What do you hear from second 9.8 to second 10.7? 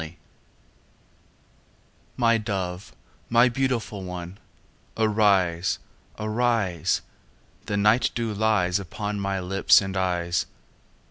eyes.